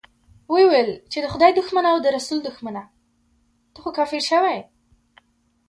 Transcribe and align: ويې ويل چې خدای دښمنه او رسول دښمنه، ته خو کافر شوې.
ويې 0.51 0.65
ويل 0.69 0.91
چې 1.11 1.31
خدای 1.33 1.51
دښمنه 1.59 1.89
او 1.91 1.99
رسول 2.17 2.39
دښمنه، 2.47 2.81
ته 3.73 3.77
خو 3.83 3.89
کافر 3.97 4.21
شوې. 4.29 4.57